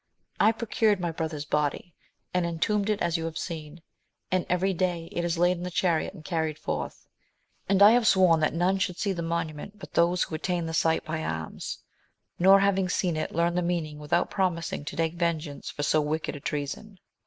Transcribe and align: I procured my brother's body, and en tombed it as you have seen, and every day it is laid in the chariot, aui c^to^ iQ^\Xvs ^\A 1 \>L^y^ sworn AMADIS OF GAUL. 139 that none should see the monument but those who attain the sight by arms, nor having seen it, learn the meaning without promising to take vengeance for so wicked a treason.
I 0.39 0.51
procured 0.51 0.99
my 0.99 1.11
brother's 1.11 1.45
body, 1.45 1.93
and 2.33 2.43
en 2.43 2.57
tombed 2.57 2.89
it 2.89 2.99
as 3.03 3.17
you 3.17 3.25
have 3.25 3.37
seen, 3.37 3.83
and 4.31 4.47
every 4.49 4.73
day 4.73 5.09
it 5.11 5.23
is 5.23 5.37
laid 5.37 5.57
in 5.57 5.63
the 5.63 5.69
chariot, 5.69 6.15
aui 6.15 6.23
c^to^ 6.23 6.55
iQ^\Xvs 6.55 7.05
^\A 7.69 7.75
1 7.75 7.79
\>L^y^ 7.79 8.03
sworn 8.03 8.09
AMADIS 8.09 8.15
OF 8.15 8.15
GAUL. 8.15 8.27
139 8.27 8.39
that 8.39 8.65
none 8.65 8.77
should 8.79 8.97
see 8.97 9.13
the 9.13 9.21
monument 9.21 9.77
but 9.77 9.93
those 9.93 10.23
who 10.23 10.33
attain 10.33 10.65
the 10.65 10.73
sight 10.73 11.05
by 11.05 11.23
arms, 11.23 11.83
nor 12.39 12.61
having 12.61 12.89
seen 12.89 13.15
it, 13.15 13.31
learn 13.35 13.53
the 13.53 13.61
meaning 13.61 13.99
without 13.99 14.31
promising 14.31 14.83
to 14.85 14.95
take 14.95 15.13
vengeance 15.13 15.69
for 15.69 15.83
so 15.83 16.01
wicked 16.01 16.35
a 16.35 16.39
treason. 16.39 16.97